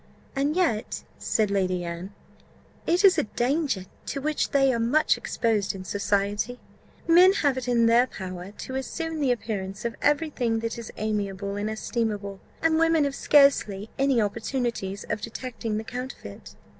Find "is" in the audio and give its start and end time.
3.05-3.19, 10.79-10.91